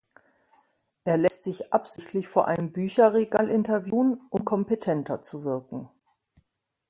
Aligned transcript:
Er 1.03 1.17
lässt 1.19 1.43
sich 1.43 1.73
absichtlich 1.75 2.27
vor 2.27 2.47
einem 2.47 2.71
Bücherregal 2.71 3.49
interviewen, 3.49 4.19
um 4.31 4.43
kompetenter 4.45 5.21
zu 5.21 5.43
wirken. 5.43 5.89